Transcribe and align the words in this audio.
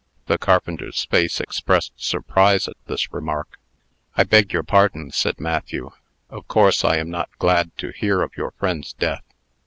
The 0.25 0.39
carpenter's 0.39 1.05
face 1.05 1.39
expressed 1.39 1.93
surprise 1.95 2.67
at 2.67 2.73
this 2.87 3.13
remark. 3.13 3.59
"I 4.17 4.23
beg 4.23 4.51
your 4.51 4.63
pardon," 4.63 5.11
said 5.11 5.39
Matthew. 5.39 5.91
"Of 6.27 6.47
course 6.47 6.83
I 6.83 6.97
am 6.97 7.11
not 7.11 7.29
glad 7.37 7.69
to 7.77 7.91
hear 7.91 8.23
of 8.23 8.35
your 8.35 8.49
friend's 8.49 8.93
death. 8.93 9.23